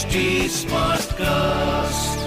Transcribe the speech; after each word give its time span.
HD 0.00 0.20
Smartcast. 0.48 2.20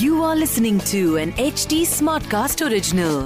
You 0.00 0.22
are 0.28 0.34
listening 0.34 0.78
to 0.92 1.16
an 1.16 1.30
HD 1.42 1.76
Smartcast 1.90 2.62
original. 2.68 3.18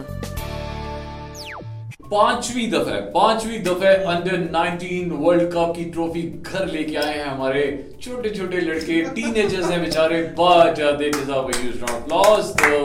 पांचवी 2.10 2.66
दफे 2.72 2.98
पांचवी 3.14 3.58
दफे 3.68 3.94
अंडर 4.12 4.36
19 4.56 5.12
वर्ल्ड 5.22 5.48
कप 5.52 5.72
की 5.76 5.84
ट्रॉफी 5.94 6.22
घर 6.42 6.66
लेके 6.72 6.96
आए 7.04 7.16
हैं 7.18 7.24
हमारे 7.26 7.62
छोटे 8.02 8.34
छोटे 8.34 8.60
लड़के 8.66 9.00
टीनेजर्स 9.14 9.70
हैं 9.70 9.80
बेचारे 9.84 10.22
बट 10.40 10.84
दे 10.98 11.08
डिजर्व 11.08 11.94
अप्लॉज 11.94 12.52
तो 12.60 12.84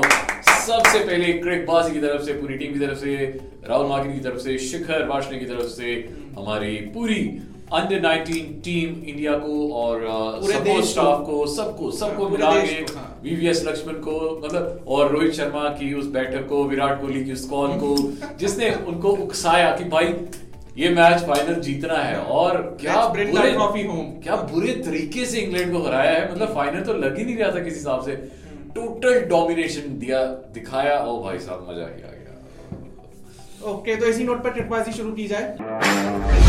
सबसे 0.62 1.04
पहले 1.04 1.34
क्रिक 1.44 1.66
बाजी 1.68 1.94
की 1.94 2.06
तरफ़ 2.08 2.24
से 2.30 2.40
पूरी 2.40 2.58
टीम 2.64 2.74
की 2.74 2.86
तरफ़ 2.86 3.04
से 3.04 3.20
राहुल 3.70 3.88
माकिन 3.90 4.14
की 4.14 4.26
तरफ़ 4.30 4.40
से 4.48 4.58
शिखर 4.70 5.06
वाशने 5.08 5.40
की 5.40 5.46
तरफ़ 5.54 5.70
से 5.76 6.00
हमारी 6.40 6.76
पूरी 6.96 7.22
अंडर 7.74 8.00
19 8.00 8.44
टीम 8.64 8.90
इंडिया 9.04 9.32
को 9.38 9.56
और 9.76 10.04
सपोर्ट 10.44 10.86
स्टाफ 10.86 11.26
को। 11.26 11.46
सबको 11.48 11.90
सबको 11.92 12.30
मिला 12.30 12.52
के 12.52 12.76
हाँ। 12.94 13.20
वीवीएस 13.24 13.64
लक्ष्मण 13.66 13.94
को 13.94 14.14
मतलब 14.46 14.86
और 14.88 15.12
रोहित 15.12 15.34
शर्मा 15.34 15.64
की 15.80 15.94
उस 15.94 16.06
बैठक 16.12 16.48
को 16.50 16.64
विराट 16.64 17.02
कोहली 17.02 17.24
की 17.26 17.34
उस 17.34 17.46
कॉल 17.50 17.72
को 17.80 17.96
जिसने 18.40 18.70
उनको 18.88 19.12
उकसाया 19.26 19.76
कि 19.76 19.84
भाई 19.84 20.14
ये 20.78 20.90
मैच 20.90 21.24
फाइनल 21.24 21.62
जीतना 21.62 21.98
है 21.98 22.18
और 22.38 22.58
क्या 22.82 23.06
बुरे 23.08 23.26
trophy 23.26 23.86
home. 23.90 24.10
क्या 24.24 24.36
बुरे 24.54 24.74
तरीके 24.86 25.26
से 25.26 25.40
इंग्लैंड 25.40 25.72
को 25.74 25.84
हराया 25.84 26.12
है 26.12 26.32
मतलब 26.32 26.56
फाइनल 26.56 26.82
तो 26.82 26.94
लग 26.94 27.18
ही 27.18 27.26
नहीं 27.26 27.38
रहा 27.38 27.52
था 27.52 27.64
किसी 27.64 27.76
हिसाब 27.76 28.02
से। 28.02 28.16
टोटल 28.76 29.20
डोमिनेशन 29.26 29.98
दिया 30.00 30.26
दिखाया 30.54 30.98
और 30.98 31.24
भाई 31.24 31.40
साहब 31.40 31.68
मज़ा 31.70 31.82
ही 31.82 32.02
आ 32.04 32.16
गया। 32.16 33.72
ओके 33.72 33.96
तो 33.96 34.06
इसी 34.06 34.24
नोट 34.24 34.44
पर 34.44 34.50
टिटबाजी 34.50 34.92
शुरू 34.92 35.12
की 35.12 35.28
जाए। 35.28 36.47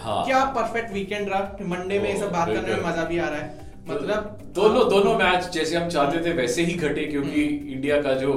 हाँ। 0.00 0.24
क्या 0.26 0.44
परफेक्ट 0.54 0.92
वीकेंड 0.92 1.28
रहा? 1.28 1.40
मंडे 1.64 1.98
में 1.98 2.08
ये 2.08 2.18
सब 2.20 2.32
बात 2.32 2.48
करने 2.48 2.74
में 2.74 2.82
मज़ा 2.84 3.04
भी 3.04 3.18
आ 3.18 3.28
रहा 3.28 3.38
है। 3.38 3.68
मतलब 3.88 4.38
दोनों 4.54 4.88
दोनों 4.90 5.14
मैच 5.18 5.50
जैसे 5.54 5.76
हम 5.76 5.88
चाहते 5.88 6.24
थे 6.24 6.32
वैसे 6.34 6.62
ही 6.62 6.74
घटे 6.78 7.04
क्योंकि 7.04 7.42
इंडिया 7.72 8.00
का 8.02 8.14
जो 8.14 8.32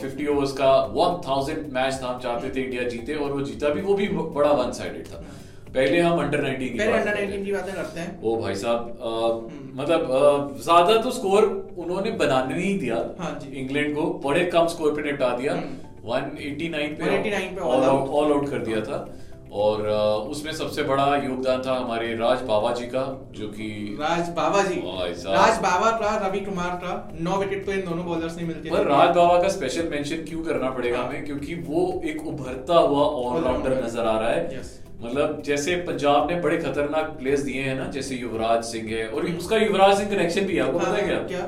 फिफ्टी 0.00 0.26
ओवर्स 0.26 0.52
का 0.52 0.70
वन 0.94 1.20
थाउज़ेंड 1.28 1.72
मैच 1.72 2.00
था 2.02 2.06
हम 2.06 2.18
चाहते 2.20 2.48
थे 2.56 2.60
इंडिया 2.62 2.82
जीते 2.88 3.14
और 3.14 3.32
वो 3.32 3.40
जीता 3.42 3.68
भी 3.68 3.80
वो 3.82 3.94
भी 3.94 4.08
बड़ा 4.08 4.50
वन 4.52 4.72
साइडेड 4.72 5.06
था। 5.06 5.18
पहले 5.74 6.00
हम 6.00 6.18
अंडर 6.20 6.40
19 6.40 6.68
की 6.72 6.78
पहले 6.78 6.92
अंडर 6.92 7.04
करते 7.04 7.22
19 7.22 7.32
हैं। 7.32 7.44
की 7.44 7.52
बातें 7.52 7.74
करते 7.74 8.00
हैं। 8.00 8.20
ओ 8.22 8.36
भाई 8.40 8.54
साहब 8.54 8.80
मतलब 9.74 10.00
ज़्यादा 10.62 10.96
तो 11.02 11.10
स्कोर 11.10 11.44
उन्होंने 11.78 12.10
बनाने 12.18 12.54
नहीं 12.54 12.78
दिया। 12.78 12.96
हाँ 13.20 13.38
जी। 13.42 13.48
इंग्लैंड 13.60 13.94
को 13.96 14.02
बड़े 14.24 14.44
कम 14.54 14.66
स्कोर 14.68 14.94
पे 14.94 15.02
निपटा 15.02 15.28
दिया। 15.36 15.52
हम्म। 15.54 15.90
189 16.04 16.94
पे 16.98 17.10
189 17.10 17.54
पे 17.56 17.60
ऑल 17.62 17.82
आउट 17.84 18.08
ऑल 18.10 18.32
आउट 18.32 18.48
कर 18.50 18.58
दिया 18.60 18.80
था। 18.82 19.04
और 19.54 19.88
उसमें 20.30 20.52
सबसे 20.52 20.82
बड़ा 20.82 21.04
योगदान 21.16 21.62
था 21.62 21.74
हमारे 21.76 22.14
राज 22.16 22.42
बाबा 22.42 22.72
जी 22.74 22.86
का 22.86 23.00
जो 23.32 23.48
कि 23.48 23.66
राज 24.00 24.28
बाबा 24.36 24.62
जी 24.62 24.76
राज 25.26 25.58
बाबा 25.62 25.90
का 25.98 26.14
रवि 26.26 26.40
कुमार 26.40 26.70
का 26.84 26.92
नौ 27.20 27.36
विकेट 27.38 27.64
तो 27.66 27.72
इन 27.72 27.84
दोनों 27.86 28.04
बॉलर्स 28.06 28.36
नहीं 28.36 28.46
मिलते 28.46 28.70
पर 28.70 28.86
राज 28.86 29.14
बाबा 29.16 29.40
का 29.42 29.48
स्पेशल 29.48 29.88
मेंशन 29.88 30.24
क्यों 30.28 30.44
करना 30.44 30.70
पड़ेगा 30.70 30.98
हाँ। 30.98 31.06
हमें? 31.06 31.24
क्योंकि 31.26 31.54
वो 31.66 32.00
एक 32.04 32.26
उभरता 32.26 32.78
हुआ 32.78 33.04
ऑलराउंडर 33.24 33.82
नज़र 33.84 34.06
आ 34.06 34.18
रहा 34.18 34.30
है। 34.30 34.62
मतलब 35.02 35.42
जैसे 35.46 35.76
पंजाब 35.86 36.30
ने 36.30 36.40
बड़े 36.40 36.56
खतरनाक 36.58 37.16
प्लेयर्स 37.18 37.40
दिए 37.42 37.62
हैं 37.62 37.74
ना 37.74 37.86
जैसे 37.90 38.16
युवराज 38.16 38.64
सिंह 38.64 38.88
है 38.90 39.06
और 39.08 39.26
उसका 39.28 39.56
युवराज 39.58 39.96
सिंह 39.98 40.10
कनेक्शन 40.10 40.46
भी 40.46 40.56
है 40.56 40.62
आपको 40.62 40.78
पता 40.78 40.92
है 40.92 41.14
हाँ, 41.14 41.26
क्या? 41.28 41.40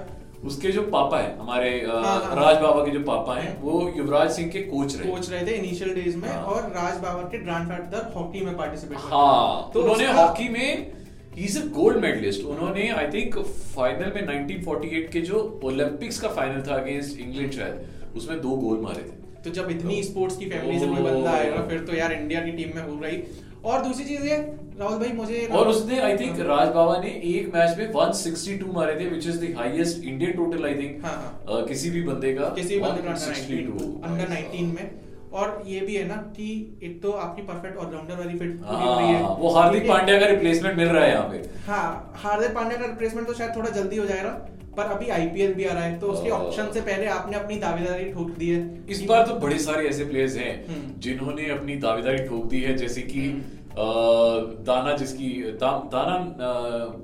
उसके 0.46 0.72
जो 0.72 0.82
पापा 0.88 1.18
है 1.18 1.36
हमारे 1.38 1.70
हाँ, 1.80 2.02
हाँ, 2.02 2.34
राज 2.36 2.54
हाँ। 2.54 2.62
बाबा 2.62 2.84
के 2.84 2.90
जो 2.90 3.00
पापा 3.02 3.34
हैं 3.34 3.60
वो 3.60 3.92
युवराज 3.96 4.30
सिंह 4.30 4.50
के 4.50 4.60
कोच 4.64 4.96
रहे 4.96 5.10
कोच 5.10 5.30
रहे 5.30 5.46
थे 5.46 5.54
इनिशियल 5.54 5.94
डेज़ 5.94 6.16
में 6.16 6.28
हाँ। 6.28 6.42
और 6.44 6.62
राज 6.72 7.00
बाबा 7.02 7.22
के 7.28 7.38
ग्रैंडफादर 7.38 8.12
हॉकी 8.16 8.44
में 8.44 8.56
पार्टिसिपेट 8.56 8.98
हाँ 9.04 9.70
तो 9.74 9.82
उन्होंने 9.82 10.12
हॉकी 10.12 10.48
में 10.50 10.92
इज़ 11.38 11.58
अ 11.58 11.66
गोल्ड 11.72 11.98
मेडलिस्ट 11.98 12.44
उन्होंने 12.46 12.88
आई 12.92 13.10
थिंक 13.12 13.38
फाइनल 13.74 14.12
में 14.14 14.22
1948 14.22 15.12
के 15.12 15.20
जो 15.22 15.42
ओलंपिक्स 15.64 16.20
का 16.20 16.28
फाइनल 16.30 16.62
था 16.68 16.74
अगेंस्ट 16.74 17.20
इंग्लैंड 17.20 17.52
शायद 17.52 18.16
उसमें 18.16 18.40
दो 18.40 18.56
गोल 18.58 18.80
मारे 18.80 19.02
थे 19.02 19.23
तो 19.44 19.50
जब 19.50 19.70
इतनी 19.70 20.02
स्पोर्ट्स 20.02 20.36
की 20.36 20.46
फैमिली 20.50 20.78
से 20.78 20.86
कोई 20.86 21.02
बंदा 21.02 21.30
आएगा 21.32 21.62
फिर 21.68 21.80
तो 21.88 21.94
यार 21.96 22.12
इंडिया 22.12 22.40
की 22.40 22.52
टीम 22.52 22.76
में 22.76 22.82
हो। 22.82 23.00
रही 23.02 23.22
और 23.64 23.82
दूसरी 23.82 24.04
चीज़ 24.04 24.26
ये 24.26 24.36
राहुल 24.78 24.98
भाई 24.98 25.12
मुझे 25.12 25.46
और 25.58 25.68
उसने 25.68 25.98
आई 26.00 26.16
थिंक 26.18 26.40
राज 26.48 26.68
बाबा 26.74 26.96
ने 26.98 27.10
एक 27.28 27.52
मैच 27.54 27.78
में 27.78 27.92
162 27.92 28.72
मारे 28.74 28.98
थे 29.00 29.08
which 29.08 29.26
is 29.26 29.38
the 29.44 29.54
highest 29.58 30.04
Indian 30.04 30.32
total 30.32 30.64
I 30.66 30.74
think 30.74 31.04
हाँ, 31.04 31.14
हाँ। 31.46 31.64
किसी 31.66 31.90
भी 31.90 32.02
बंदे 32.02 32.32
का 32.34 32.48
किसी 32.56 32.78
बंदे 32.80 33.02
का 33.02 33.14
162 33.14 33.80
अंडर 34.04 34.34
19 34.34 34.74
में। 34.74 34.90
और 35.34 35.62
ये 35.66 35.80
भी 35.80 35.94
है 35.94 36.06
ना 36.08 36.16
कि 36.32 36.48
एक 36.82 37.00
तो 37.02 37.12
आपकी 37.20 37.42
परफेक्ट 37.42 37.76
ऑलराउंडर 37.78 38.16
वाली 38.16 38.38
फिट 38.38 38.60
हाँ, 38.64 38.80
हो 38.80 38.98
रही 38.98 39.08
है। 39.08 39.22
वो 39.38 39.48
हार्दिक 39.50 39.88
पांड्या 39.88 40.18
का 40.20 40.26
रिप्लेसमेंट 40.26 40.76
मिल 40.76 40.88
रहा 40.88 41.04
है 41.04 41.10
यहाँ 41.10 41.28
पे। 41.28 41.42
हाँ 41.66 42.12
हार्दिक 42.22 42.54
पांड्या 42.54 42.78
का 42.78 42.86
रिप्लेसमेंट 42.86 43.26
तो 43.26 43.34
शायद 43.34 43.56
थोड़ा 43.56 43.70
जल्दी 43.72 43.96
हो 43.96 44.06
जाएगा 44.06 44.30
पर 44.76 44.92
अभी 44.92 45.08
आईपीएल 45.16 45.54
भी 45.54 45.64
आ 45.64 45.72
रहा 45.72 45.82
है 45.84 45.98
तो 46.00 46.06
उसके 46.08 46.30
हाँ। 46.30 46.38
ऑप्शन 46.38 46.70
से 46.74 46.80
पहले 46.82 47.06
आपने 47.08 47.36
अपनी 47.36 47.56
दावेदारी 47.58 48.12
ठोक 48.12 48.30
दी 48.38 48.48
है। 48.50 48.62
इस 48.90 49.02
बार 49.08 49.26
तो 49.26 49.34
बड़े 49.40 49.58
सारे 49.60 49.88
ऐसे 49.88 50.04
प्लेयर्स 50.04 50.36
हैं 50.36 50.54
हम्म। 50.68 51.00
जिन्होंने 51.00 51.48
अपनी 51.50 51.76
दावेदारी 51.84 52.24
ठोक 52.24 52.46
दी 52.46 52.60
है 52.60 52.76
जैसे 52.76 53.02
कि 53.02 53.28
दाना 53.76 54.96
जिसकी 54.96 55.28
दा, 55.60 55.70
दाना 55.92 56.16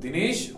दिनेश 0.03 0.51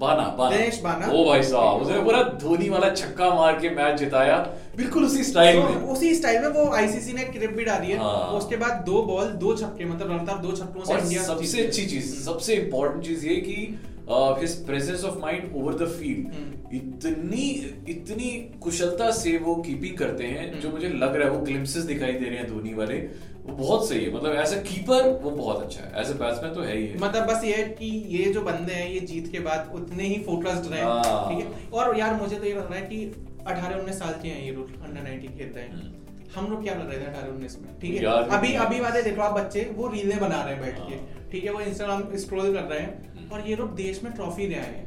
बाना 0.00 0.22
बाना। 0.38 0.56
दिनेश 0.56 0.80
बाना। 0.80 1.06
ओ 1.08 1.24
भाई 1.26 1.42
साहब 1.44 1.82
उसने 1.82 2.00
पूरा 2.04 2.22
धोनी 2.40 2.68
वाला 2.68 2.90
छक्का 2.92 3.28
मार 3.34 3.58
के 3.60 3.70
मैच 3.76 3.98
जिताया। 3.98 4.36
बिल्कुल 4.76 5.04
उसी 5.04 5.24
स्टाइल 5.24 5.56
तो 5.56 5.68
में। 5.68 5.88
उसी 5.88 6.14
स्टाइल 6.14 6.42
में 6.42 6.48
वो 6.50 6.70
आईसीसी 6.74 7.12
ने 7.12 7.24
क्रिप 7.26 7.50
भी 7.50 7.64
डाली 7.64 7.90
है। 7.90 7.98
हाँ। 7.98 8.30
उसके 8.38 8.56
बाद 8.56 8.82
दो 8.86 9.02
बॉल 9.02 9.28
दो 9.42 9.54
छक्के 9.56 9.84
मतलब 9.84 10.12
लगातार 10.12 10.38
दो 10.38 10.52
छक्कों 10.56 10.84
से 10.84 10.94
इंडिया 10.94 11.22
सबसे 11.24 11.66
अच्छी 11.66 11.86
चीज़ 11.86 12.14
सबसे 12.22 12.54
इम्पोर्टेंट 12.54 13.04
चीज़ 13.04 13.26
ये 13.26 13.36
कि 13.42 13.54
his 14.40 14.52
presence 14.66 15.04
of 15.04 15.18
mind 15.20 15.54
over 15.56 15.74
the 15.74 15.86
field 15.90 16.34
hmm. 16.34 16.76
इतनी 16.76 17.46
इतनी 17.88 18.28
कुशलता 18.60 19.10
से 19.12 19.36
वो 19.38 19.54
कीपिंग 19.62 19.96
करते 19.98 20.24
हैं 20.26 20.60
जो 20.60 20.70
मुझे 20.70 20.88
लग 20.88 21.16
रहा 21.16 21.28
है 21.28 21.34
वो 21.34 21.40
ग्लिम्सेस 21.44 21.84
दिखाई 21.84 22.12
दे 22.12 22.24
रहे 22.24 22.38
हैं 22.38 22.46
धोनी 22.48 22.74
वाले 22.74 22.98
वो 23.46 23.54
बहुत 23.56 23.88
सही 23.88 24.04
है। 24.04 24.14
मतलब 24.14 24.36
एज 24.36 24.52
अ 24.54 24.60
कीपर 24.62 25.08
वो 25.22 25.30
बहुत 25.32 25.62
अच्छा 25.62 25.82
है। 25.82 26.00
एज 26.02 26.10
अ 26.10 26.18
बैट्समैन 26.18 26.54
तो 26.54 26.60
है 26.60 26.76
ही 26.76 26.86
है। 26.86 26.98
मतलब 26.98 27.26
बस 27.26 27.44
ये 27.44 27.54
है 27.54 27.64
कि 27.72 27.90
ये 28.10 28.32
जो 28.32 28.40
बंदे 28.42 28.72
हैं 28.72 28.88
ये 28.90 29.00
जीत 29.06 29.30
के 29.32 29.40
बाद 29.40 29.70
उतने 29.74 30.04
ही 30.04 30.22
फोकस्ड 30.26 30.70
रहे 30.72 30.82
हाँ। 30.82 31.28
ठीक 31.28 31.44
है? 31.44 31.68
और 31.72 31.98
यार 31.98 32.14
मुझे 32.22 32.36
तो 32.36 32.44
ये 32.44 32.54
लग 32.54 32.70
रहा 32.70 32.78
है 32.78 32.86
कि 32.86 33.04
18 33.46 33.76
19 33.76 33.98
साल 33.98 34.18
के 34.22 34.28
हैं 34.28 34.42
ये 34.42 34.52
रूल 34.52 34.72
अंडर 34.82 35.00
19 35.02 35.36
खेलते 35.38 35.60
हैं 35.60 35.72
हम्म। 35.72 36.30
हम 36.34 36.50
लोग 36.50 36.62
क्या 36.62 36.74
कर 36.74 36.84
रहे 36.84 36.98
थे 36.98 37.10
18 37.12 37.30
19 37.34 37.58
में 37.58 37.78
ठीक 37.80 37.94
है 37.94 38.16
अभी 38.30 38.48
है। 38.48 38.64
अभी 38.66 38.80
वाले 38.80 39.02
देखो 39.02 39.22
आप 39.22 39.38
बच्चे 39.38 39.64
वो 39.76 39.88
रीलें 39.88 40.18
बना 40.20 40.42
रहे 40.42 40.54
हैं 40.54 40.62
बैठ 40.62 40.76
के 40.78 40.94
हाँ। 40.94 41.28
ठीक 41.32 41.44
है 41.44 41.52
वो 41.52 41.60
इंस्टाग्राम 41.62 42.16
स्क्रॉल 42.18 42.52
कर 42.54 42.62
रहे 42.64 42.80
हैं 42.80 43.14
हम्म। 43.16 43.32
और 43.32 43.48
ये 43.48 43.56
लोग 43.56 43.74
देश 43.76 44.02
में 44.02 44.12
ट्रॉफी 44.12 44.46
ले 44.46 44.54
आए 44.56 44.74
हैं 44.74 44.84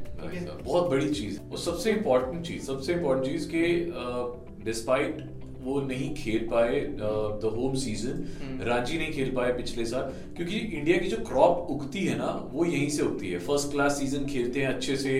बहुत 0.64 0.90
बड़ी 0.90 1.08
चीज़ 1.10 1.38
और 1.42 1.58
सबसे 1.58 1.92
इम्पोर्टेंट 1.92 2.46
चीज़ 2.46 2.64
सबसे 2.64 2.92
इम्पोर्टेंट 2.92 3.26
चीज़ 3.26 3.48
के 3.50 4.64
डिस्पाइट 4.64 5.22
वो 5.64 5.80
नहीं 5.80 6.14
खेल 6.14 6.46
पाए 6.50 6.80
द 7.00 7.50
होम 7.56 7.74
सीज़न। 7.82 8.62
रांची 8.66 8.98
नहीं 8.98 9.12
खेल 9.12 9.30
पाए 9.36 9.52
पिछले 9.52 9.84
साल 9.86 10.12
क्योंकि 10.36 10.56
इंडिया 10.78 10.96
की 10.98 11.08
जो 11.08 11.16
क्रॉप 11.28 11.66
उगती 11.70 12.04
है 12.06 12.16
ना 12.18 12.30
वो 12.52 12.64
यहीं 12.64 12.88
से 12.96 13.02
उगती 13.02 13.30
है 13.30 13.38
फ़र्स्ट 13.46 13.70
क्लास 13.72 13.98
सीज़न 13.98 14.26
खेलते 14.26 14.60
हैं 14.60 14.68
अच्छे 14.68 14.96
से 14.96 15.14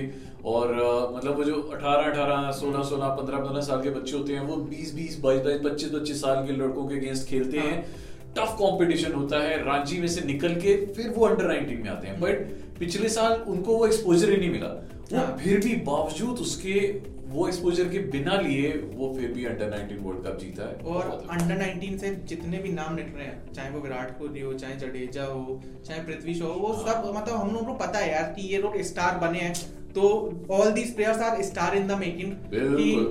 और 0.45 0.73
अ, 0.73 1.17
मतलब 1.17 1.37
वो 1.37 1.45
जो 1.45 1.57
18 1.73 2.07
18 2.11 2.53
16 2.61 2.85
16 2.91 3.11
15 3.17 3.43
15 3.49 3.63
साल 3.67 3.83
के 3.83 3.91
बच्चे 3.91 4.17
होते 4.17 4.33
हैं 4.33 4.47
वो 4.47 4.57
20 4.71 4.95
20 4.99 5.19
22 5.25 5.43
22 5.47 5.59
25 5.67 5.91
25 5.97 6.23
साल 6.23 6.47
के 6.47 6.57
लड़कों 6.63 6.87
के 6.89 6.97
अगेंस्ट 6.99 7.29
खेलते 7.29 7.59
हाँ। 7.59 7.67
हैं 7.67 7.83
टफ 8.39 8.55
कंपटीशन 8.61 9.13
होता 9.13 9.43
है 9.43 9.57
रांची 9.65 9.99
में 10.01 10.09
से 10.09 10.21
निकल 10.27 10.55
के 10.65 10.75
फिर 10.97 11.09
वो 11.17 11.27
अंडर 11.27 11.53
19 11.55 11.83
में 11.85 11.89
आते 11.91 12.09
हैं 12.09 12.21
बट 12.21 12.45
पिछले 12.79 13.09
साल 13.15 13.33
उनको 13.55 13.77
वो 13.79 13.87
एक्सपोजर 13.87 14.31
ही 14.31 14.37
नहीं 14.37 14.51
मिला 14.51 14.69
वो 15.13 15.19
हाँ। 15.19 15.37
फिर 15.45 15.61
भी 15.65 15.75
बावजूद 15.87 16.39
उसके 16.41 16.75
वो 17.31 17.47
एक्सपोजर 17.49 17.89
के 17.89 17.99
बिना 18.13 18.41
लिए 18.41 18.71
वो 18.95 19.13
फिर 19.19 19.33
भी 19.33 19.45
अंडर 19.47 19.71
19 19.73 19.99
वर्ल्ड 20.05 20.25
कप 20.27 20.39
जीता 20.39 20.69
है। 20.69 20.95
और 20.95 21.11
अच्छा। 21.11 21.35
अंडर 21.35 21.65
19 21.65 21.99
से 22.01 22.15
जितने 22.29 22.59
भी 22.59 22.73
नाम 22.73 22.95
निकल 22.95 23.19
रहे 23.19 23.27
हैं 23.27 23.53
चाहे 23.53 23.71
वो 23.71 23.81
विराट 23.81 24.17
कोहली 24.19 24.41
हो 24.41 24.53
चाहे 24.55 24.77
जडेजा 24.79 25.25
हो 25.25 25.61
चाहे 25.87 26.01
पृथ्वी 26.05 26.35
शो 26.35 26.47
हो 26.47 26.55
वो 26.61 26.73
हाँ। 26.73 26.87
सब 26.87 27.13
मतलब 27.17 27.35
हम 27.35 27.51
लोगों 27.51 27.67
को 27.67 27.75
पता 27.85 27.99
है 27.99 28.13
यार 28.13 28.33
कि 28.37 28.47
ये 28.49 28.59
लोग 28.59 28.81
स्टार 28.89 29.19
बने 29.19 29.39
हैं। 29.41 29.55
तो 29.95 30.03
all 30.53 30.71
these 30.73 30.95
players 30.97 31.21
are 31.21 31.41
star 31.43 31.77
in 31.77 31.87
the 31.87 31.93
making 32.01 32.33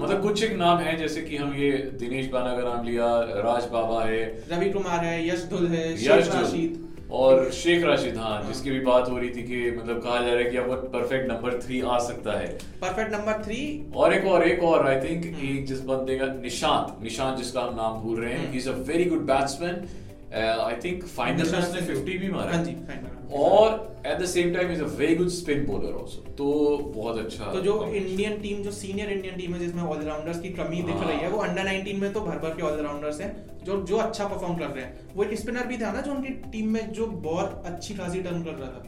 मतलब 0.01 0.21
कुछ 0.21 0.43
एक 0.43 0.55
नाम 0.57 0.77
है 0.79 0.95
जैसे 0.97 1.21
कि 1.21 1.37
हम 1.37 1.53
ये 1.55 1.71
दिनेश 1.99 2.27
बाना 2.31 2.55
का 2.57 2.63
नाम 2.63 2.85
लिया 2.85 3.07
राज 3.45 3.65
बाबा 3.71 4.03
है। 4.03 4.21
रवि 4.51 4.69
कुमार 4.69 5.03
है 5.05 5.27
यश 5.27 5.43
धुल 5.49 5.67
है 5.67 5.91
यश 5.93 6.29
राशिद। 6.29 6.85
और 7.11 7.49
शेख 7.51 7.83
राशिद 7.83 8.17
हाँ 8.17 8.41
जिसकी 8.47 8.71
भी 8.71 8.79
बात 8.79 9.09
हो 9.09 9.17
रही 9.17 9.29
थी 9.29 9.43
कि 9.43 9.71
मतलब 9.77 10.01
कहा 10.01 10.17
जा 10.17 10.27
रहा 10.27 10.43
है 10.43 10.49
कि 10.49 10.57
अब 10.57 10.67
वो 10.69 10.75
परफेक्ट 10.89 11.31
नंबर 11.31 11.59
थ्री 11.61 11.81
आ 11.81 11.97
सकता 11.99 12.37
है 12.39 12.47
परफेक्ट 12.81 13.13
नंबर 13.13 13.41
थ्री 13.45 13.61
और 13.95 14.13
एक 14.13 14.25
और 14.25 14.47
एक 14.47 14.63
और 14.63 14.87
आई 14.87 14.99
थिंक। 15.01 15.25
एक 15.25 15.65
जिस 15.65 15.79
बंदे 15.85 16.17
का 16.17 16.25
निशांत 16.33 17.03
निशांत 17.03 17.37
जिसका 17.37 17.61
हम 17.61 17.75
नाम 17.75 17.99
भूल 18.01 18.19
रहे 18.21 18.33
हैं। 18.33 18.53
Is 18.53 18.69
a 18.69 18.73
very 18.87 19.05
good 19.05 19.25
batsman 19.27 19.81
I 20.33 20.75
think 20.83 21.03
final 21.03 21.51
में 21.51 21.59
उसने 21.59 21.81
50 21.81 22.17
भी 22.17 22.29
मारा 22.29 22.51
हाँ। 22.51 22.63
जी 22.63 22.75
और 23.37 24.01
at 24.07 24.19
the 24.19 24.25
same 24.25 24.53
time 24.53 24.71
is 24.71 24.81
a 24.83 24.87
very 24.97 25.15
good 25.15 25.29
spin 25.29 25.65
bowler 25.65 25.93
also 25.93 26.21
तो 26.37 26.77
बहुत 26.95 27.17
अच्छा 27.17 27.51
तो 27.53 27.59
जो 27.59 27.83
इंडियन 27.85 28.37
टीम 28.41 28.61
जो 28.63 28.71
सीनियर 28.71 29.09
इंडियन 29.09 29.35
टीम 29.35 29.53
है 29.53 29.59
जिसमें 29.59 29.83
ऑलराउंडर्स 29.83 30.39
की 30.39 30.49
कमी 30.49 30.81
दिख 30.81 31.01
रही 31.07 31.17
है 31.17 31.29
वो 31.29 31.39
अंडर 31.39 31.67
19 31.67 31.99
में 31.99 32.13
तो 32.13 32.21
भर 32.21 32.37
भर 32.37 32.49
के 32.49 32.63
ऑलराउंडर्स 32.63 33.21
हैं 33.21 33.31
जो 33.63 33.81
जो 33.81 33.97
अच्छा 33.97 34.27
परफॉर्म 34.27 34.55
कर 34.55 34.67
रहे 34.67 34.83
हैं। 34.85 35.09
वो 35.15 35.23
एक 35.23 35.39
स्पिनर 35.39 35.65
भी 35.67 35.77
था 35.77 35.91
ना 35.91 36.01
जो 36.01 36.11
उनकी 36.11 36.29
टीम 36.51 36.69
में 36.69 36.91
जो 36.91 37.07
बहुत 37.07 37.63
अच्छी 37.65 37.95
खासी 37.95 38.21
टर्न 38.21 38.43
कर 38.43 38.51
रहा 38.51 38.69
था। 38.69 38.85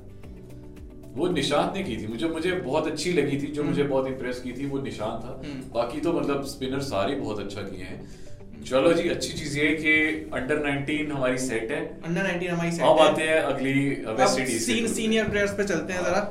वो 1.16 1.28
निशांत 1.28 1.74
ने 1.76 1.84
की 1.84 1.98
थी 1.98 2.08
मुझे 2.08 2.28
मुझे 2.28 2.52
बहुत 2.52 2.88
अच्छी 2.88 3.14
लगी 3.14 3.38
थी 3.42 3.48
जो 3.48 3.62
हम्म। 3.62 3.72
मुझे 3.72 3.84
बहुत 3.84 4.08
इंप्रेस 4.08 4.40
की 4.40 4.52
थी 4.52 4.66
वो 4.66 4.80
निशांत 4.82 5.24
था। 5.24 5.42
हम्म। 5.46 5.62
बाकी 5.74 6.02
तो 6.02 6.14
मतलब 6.14 6.46
स्पिनर 6.46 6.80
सारे 6.80 7.16
बहुत 7.16 7.40
अच्छा 7.40 7.62
किए 7.62 7.84
हैं। 7.84 8.10
चलो 8.68 8.92
जी 8.94 9.10
अच्छी 9.10 9.34
चीज़ 9.34 9.58
ये 9.58 9.68
कि 9.75 9.94
अंडर 10.34 10.60
19 10.62 11.12
हमारी 11.12 11.38
सेट 11.40 11.72
है। 11.72 11.80
अंडर 12.06 12.28
19 12.28 12.50
हमारी 12.50 12.72
सेट 12.72 12.86
अब 12.86 13.00
आते 13.02 13.24
हैं 13.24 13.40
अगली 13.42 13.74
वेस्ट 14.19 14.40
इंडीज 14.40 14.62
सीन 14.63 14.88
सीनियर 14.90 15.30
प्लेयर्स 15.30 15.54
पे 15.54 15.63
चलते 15.63 15.94
हैं 15.94 16.04
जरा। 16.04 16.22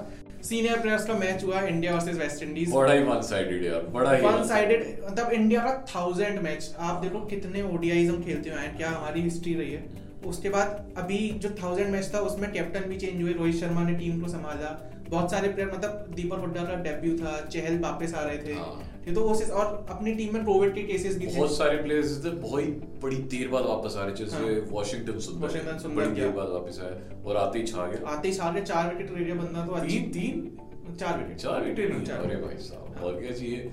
सीनियर 0.43 0.81
प्लेयर्स 0.81 1.07
का 1.07 1.15
मैच 1.15 1.45
हुआ 1.45 1.61
इंडिया 1.63 1.95
वर्सेस 1.95 2.17
वेस्ट 2.17 2.43
इंडीज 2.43 2.71
बड़ा 2.75 2.93
ही 2.93 3.03
वन 3.05 3.21
साइडेड 3.31 3.65
यार 3.65 3.83
बड़ा 3.95 4.13
ही 4.13 4.23
वन 4.23 4.47
साइडेड 4.49 4.85
मतलब 5.09 5.33
इंडिया 5.33 5.61
का 5.61 5.73
थाउज़ेंड 5.95 6.39
मैच 6.43 6.71
आप 6.81 7.03
देखो 7.03 7.25
कितने 7.27 7.63
ओडीआईज 7.65 8.11
हम 8.11 8.23
खेलते 8.25 8.51
हुए 8.51 8.61
हैं 8.61 8.77
क्या 8.77 8.91
हमारी 8.91 9.23
हिस्ट्री 9.23 9.55
रही 9.55 9.73
है। 9.73 9.83
उसके 10.27 10.49
बाद 10.51 10.95
अभी 10.99 11.19
जो 11.43 11.51
थाउज़ेंड 11.63 11.91
मैच 11.91 12.11
था 12.15 12.21
उसमें 12.31 12.51
कैप्टन 12.53 12.89
भी 12.89 12.97
चेंज 12.97 13.23
हुए 13.23 13.33
रोहित 13.33 13.57
शर्मा 13.57 13.85
ने 13.85 13.95
टीम 13.99 14.21
को 14.21 14.29
संभाला। 14.29 14.73
बहुत 15.11 15.31
सारे 15.31 15.49
प्लेयर 15.49 15.71
मतलब 15.71 16.13
दीपक 16.15 16.39
हुड्डा 16.39 16.63
का 16.65 16.75
डेब्यू 16.83 17.17
था 17.19 17.41
चहल 17.47 17.79
वापस 17.81 18.15
आ 18.15 18.23
रहे 18.23 18.39
थे। 18.39 18.55
हाँ। 18.55 18.87
तो 19.15 19.23
वो 19.23 19.35
और 19.55 19.67
अपनी 19.91 20.15
टीम 20.15 20.35
में 20.35 20.45
कोविड 20.45 20.75
के 20.75 20.83
केसेस 20.83 21.17
भी 21.19 21.27
थे। 21.27 21.37
बहुत 21.37 21.57
सारे 21.57 21.77
प्लेयर्स 21.83 22.25
थे 22.25 22.31
बहुत 22.33 22.63
ही 22.63 22.67
बड़ी 23.03 23.17
देर 23.33 23.49
बाद 23.49 23.65
वापस 23.67 23.97
आ 23.97 24.05
रहे 24.05 24.15
जैसे 24.17 24.37
हाँ। 24.37 24.61
वॉशिंगटन 24.71 25.19
सुंदर 25.27 25.47
वॉशिंगटन 25.47 25.79
सुंदर 25.79 25.97
बड़ी 25.97 26.21
देर 26.21 26.31
बाद 26.33 26.49
वापस 26.51 26.81
आया 26.81 27.23
और 27.25 27.37
आते 27.37 27.59
ही 27.59 27.67
छा 27.67 27.87
गया 27.87 28.09
आते 28.11 28.29
ही 28.29 28.35
सारे 28.35 28.61
चार 28.63 28.95
विकेट 28.95 29.17
ले 29.17 29.25
लिया 29.25 29.37
बंदा 29.37 29.67
तो 29.67 29.79
तीन? 29.87 30.11
तीन? 30.13 30.97
चार 30.97 31.19
विकेट 31.19 31.37
चार 31.39 31.65
विकेट 31.65 32.07
चार 32.07 32.23
अरे 32.23 32.37
भाई 32.37 32.57
साहब 32.61 33.05
और 33.05 33.21
क्या 33.21 33.33
चाहिए 33.33 33.71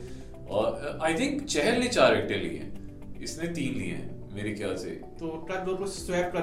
और 0.49 0.99
आई 1.03 1.13
थिंक 1.15 1.41
चहल 1.45 1.79
ने 1.79 1.87
चार 1.89 2.15
विकेट 2.15 2.43
लिए 2.43 3.23
इसने 3.23 3.47
तीन 3.53 3.73
लिए 3.73 3.93
हैं। 3.93 4.16
मेरे 4.37 4.51
ख्याल 4.53 4.75
से। 4.77 4.89
तो 5.19 5.27
कर 5.49 5.63
दो 5.65 5.73
तो 5.75 5.85
स्वैप 5.89 6.31
कर 6.33 6.41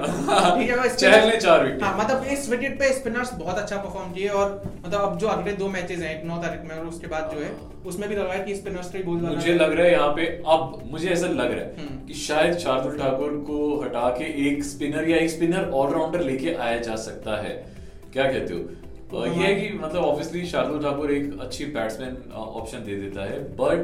ठीक 0.57 0.69
है 0.69 0.77
बस 0.79 0.95
चहल 0.95 1.27
ने 1.29 1.37
चार 1.39 1.63
विकेट। 1.63 1.83
हाँ 1.83 1.97
मतलब 1.99 2.25
इस 2.33 2.49
विकेट 2.49 2.79
पे 2.79 2.91
स्पिनर्स 2.93 3.33
बहुत 3.35 3.57
अच्छा 3.57 3.77
परफॉर्म 3.77 4.11
किए 4.13 4.27
और 4.39 4.61
मतलब 4.65 4.99
अब 5.01 5.17
जो 5.17 5.27
अगले 5.29 5.53
दो 5.55 5.67
मैचेस 5.69 5.99
हैं 5.99 6.17
एक 6.17 6.25
नौ 6.27 6.37
तारीख 6.43 6.69
में 6.69 6.75
और 6.77 6.85
उसके 6.87 7.07
बाद 7.07 7.31
जो 7.33 7.39
है 7.39 7.51
उसमें 7.85 8.07
भी 8.09 8.15
लग 8.15 8.21
रहा 8.21 8.33
है 8.33 8.43
कि 8.45 8.55
स्पिनर्स 8.55 8.91
का 8.91 8.97
ही 8.97 9.03
बोल 9.03 9.17
मुझे 9.23 9.53
लग 9.55 9.73
रहा 9.73 9.85
है 9.85 9.91
यहाँ 9.91 10.13
पे 10.13 10.25
अब 10.47 10.79
मुझे 10.91 11.09
ऐसा 11.09 11.27
लग 11.33 11.51
रहा 11.51 11.59
है 11.59 11.75
हम्म। 11.77 12.05
कि 12.07 12.13
शायद 12.21 12.57
शार्दुल 12.59 12.97
ठाकुर 12.99 13.37
को 13.47 13.59
हटा 13.81 14.09
के 14.17 14.31
एक 14.47 14.63
स्पिनर 14.65 15.09
या 15.09 15.17
एक 15.17 15.29
स्पिनर 15.31 15.69
ऑलराउंडर 15.75 16.21
लेके 16.23 16.53
आया 16.55 16.79
जा 16.81 16.95
सकता 17.03 17.37
है। 17.43 17.53
क्या 18.13 18.31
कहते 18.31 18.53
हो? 18.53 18.59
ये 19.15 19.45
है 19.45 19.53
कि 19.55 19.77
मतलब 19.77 20.03
ऑब्वियसली 20.03 20.45
शार्दुल 20.47 20.81
ठाकुर 20.83 21.11
एक 21.11 21.39
अच्छी 21.41 21.65
बैट्समैन 21.73 22.17
ऑप्शन 22.35 22.83
दे 22.85 22.95
देता 22.97 23.25
है 23.25 23.39
बट 23.57 23.83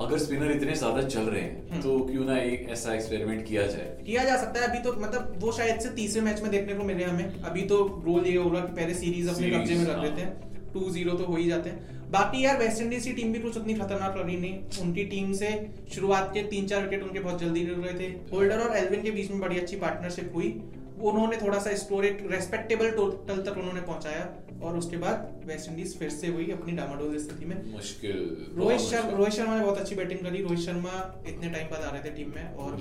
अगर 0.00 0.18
स्पिनर 0.18 0.50
इतने 0.50 0.74
ज़्यादा 0.74 1.02
चल 1.04 1.22
रहे 1.22 1.40
हैं 1.40 1.70
हम्म। 1.70 1.80
तो 1.82 1.98
क्यों 2.04 2.24
ना 2.24 2.36
एक 2.40 2.68
ऐसा 2.70 2.94
एक्सपेरिमेंट 2.94 3.46
किया 3.46 3.66
जाए? 3.66 3.88
किया 4.06 4.24
जा 4.24 4.36
सकता 4.36 4.60
है। 4.60 4.68
अभी 4.68 4.78
तो 4.78 4.92
मतलब 5.00 5.34
वो 5.38 5.52
शायद 5.52 5.80
से 5.80 5.88
तीसरे 5.96 6.22
मैच 6.22 6.40
में 6.42 6.50
देखने 6.50 6.74
को 6.74 6.84
मिले 6.84 7.04
हमें। 7.04 7.42
अभी 7.42 7.62
तो 7.62 7.76
रोल 8.06 8.26
ये 8.26 8.36
हो 8.36 8.48
रहा 8.50 8.60
कि 8.60 8.72
पहले 8.72 8.94
सीरीज़ 8.94 9.28
अपने 9.30 9.50
कब्जे 9.50 9.74
में 9.74 9.84
रख 9.84 9.96
हाँ। 9.96 10.04
लेते 10.04 10.22
हैं। 10.22 10.72
टू 10.72 10.90
ज़ीरो 10.90 11.12
तो 11.12 11.24
हो 11.24 11.36
ही 11.36 11.48
जाते 11.48 11.70
हैं। 11.70 11.98
बाकी 12.10 12.44
यार 12.44 12.58
वेस्ट 12.58 12.82
इंडीज 12.82 13.04
की 13.04 13.12
टीम 13.12 13.32
भी 13.32 13.38
कुछ 13.38 13.56
उतनी 13.56 13.74
खतरनाक 13.74 14.16
लगी 14.16 14.36
नहीं। 14.36 14.82
उनकी 14.82 15.04
टीम 15.06 15.32
से 15.32 15.50
शुरुआत 15.94 16.30
के 16.34 16.42
तीन 16.48 16.66
चार 16.66 16.82
विकेट 16.82 17.02
उनके 17.02 17.20
बहुत 17.20 17.40
जल्दी 17.40 17.60
गिर 17.60 17.76
रहे 17.76 17.98
थे। 17.98 18.12
होल्डर 18.32 18.58
और 18.58 18.76
एल्विन 18.76 19.02
के 19.02 19.10
बीच 19.10 19.30
में 19.30 19.40
बड़ी 19.40 19.58
अच्छी 19.58 19.76
पार्टनरशिप 19.76 20.32
हुई। 20.34 20.48
उन्होंने 21.02 21.36
थोड़ा 21.36 21.58
सा 21.58 21.74
स्कोर 21.76 22.04
एक 22.04 22.26
रेस्पेक्टेबल 22.30 22.90
टोटल 22.92 23.42
तक 23.42 23.58
उन्होंने 23.58 23.80
पहुँचाया 23.82 24.24
और 24.62 24.76
उसके 24.78 24.96
बाद 24.96 25.44
वेस्ट 25.46 25.70
इंडीज 25.70 25.98
फिर 25.98 26.10
से 26.10 26.28
हुई 26.28 26.50
अपनी 26.52 26.72
डामाडोल 26.76 27.18
स्थिति 27.18 27.44
में। 27.44 27.56
मुश्किल 27.72 28.18
रोहित 28.56 28.80
शर्मा 28.80 29.16
रोहित 29.16 29.34
शर्मा 29.34 29.56
ने 29.56 29.64
बहुत 29.64 29.78
अच्छी 29.78 29.94
बैटिंग 29.94 30.20
करी। 30.20 30.42
रोहित 30.42 30.60
शर्मा 30.60 31.22
इतने 31.28 31.50
टाइम 31.50 31.66
बाद 31.68 31.82
आ 31.82 31.90
रहे 31.90 32.02
थे 32.04 32.14
टीम 32.16 32.32
में 32.36 32.54
और 32.54 32.76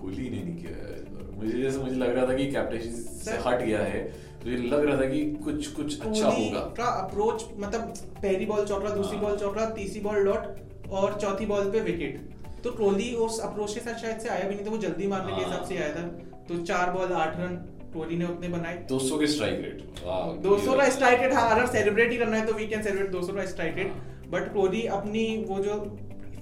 कोहली 0.00 0.28
ने 0.30 0.42
नहीं 0.42 0.56
किया 0.56 0.76
है। 0.78 1.30
मुझे 1.36 1.62
जैसे 1.62 1.78
मुझे 1.78 1.96
लग 1.96 2.14
रहा 2.16 2.26
था 2.26 2.34
कि 2.36 2.50
कैप्टनसी 2.50 2.90
से 3.24 3.38
हट 3.46 3.62
गया 3.62 3.78
है। 3.84 4.02
तो 4.42 4.50
ये 4.50 4.56
लग 4.58 4.84
रहा 4.84 4.96
था 4.96 5.08
कि 5.08 5.24
कुछ 5.44 5.66
कुछ 5.72 6.00
अच्छा 6.00 6.28
होगा। 6.28 6.60
का 6.76 6.84
अप्रोच 7.00 7.44
मतलब 7.56 7.94
पहली 8.22 8.46
बॉल 8.46 8.64
चौका 8.66 8.90
दूसरी 8.90 9.16
हाँ। 9.16 9.24
बॉल 9.24 9.36
चौका 9.38 9.68
तीसरी 9.74 10.00
बॉल 10.00 10.24
डॉट 10.24 10.90
और 10.92 11.18
चौथी 11.20 11.46
बॉल 11.46 11.70
पे 11.70 11.80
विकेट 11.82 12.30
तो 12.64 12.70
कोहली 12.72 13.12
उस 13.24 13.38
अप्रोच 13.42 13.74
के 13.74 13.80
साथ 13.80 14.00
शायद 14.00 14.18
से 14.18 14.28
आया 14.28 14.48
भी 14.48 14.54
नहीं 14.54 14.66
था 14.66 14.70
वो 14.70 14.78
जल्दी 14.78 15.06
मारने 15.06 15.32
के 15.32 15.40
हाँ। 15.40 15.44
हिसाब 15.44 15.64
से 15.68 15.76
आया 15.76 15.94
था 15.94 16.02
तो 16.48 16.62
चार 16.64 16.90
बॉल 16.90 17.12
आठ 17.18 17.38
रन 17.40 17.56
कोहली 17.94 18.16
ने 18.16 18.24
उतने 18.24 18.48
बनाए 18.48 18.76
200 18.92 19.18
के 19.20 19.26
स्ट्राइक 19.26 19.60
रेट 19.60 20.04
वाह, 20.04 20.28
200 20.42 20.76
का 20.76 20.88
स्ट्राइक 20.90 21.20
रेट 21.20 21.32
हाँ 21.32 21.50
अगर 21.50 21.66
सेलिब्रेट 21.72 22.10
ही 22.12 22.18
करना 22.18 22.36
है 22.36 22.46
तो 22.46 22.52
वी 22.54 22.66
कैन 22.66 22.82
सेलिब्रेट 22.82 23.12
200 23.12 23.34
का 23.36 23.44
स्ट्राइक 23.46 23.76
रेट। 23.76 23.92
बट 24.30 24.52
कोहली 24.54 24.82
अपनी 24.92 25.24
वो 25.48 25.58
जो 25.58 25.74